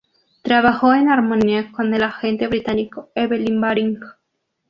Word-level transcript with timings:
Trabajó 0.41 0.95
en 0.95 1.09
armonía 1.09 1.71
con 1.71 1.93
el 1.93 2.01
agente 2.01 2.47
británico 2.47 3.11
Evelyn 3.13 3.61
Baring. 3.61 3.99